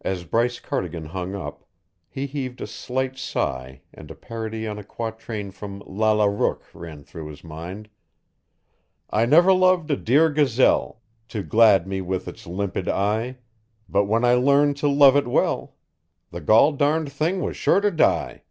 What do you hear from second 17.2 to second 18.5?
was sure to die!